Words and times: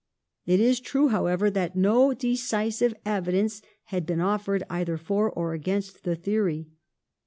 It 0.47 0.59
is 0.59 0.79
true, 0.79 1.09
however, 1.09 1.51
that 1.51 1.75
no 1.75 2.11
decisive 2.11 2.95
evidence 3.05 3.61
had 3.83 4.07
been 4.07 4.19
offered 4.19 4.63
either 4.67 4.97
for 4.97 5.29
or 5.29 5.53
against 5.53 6.01
the 6.05 6.15
theory. 6.15 6.69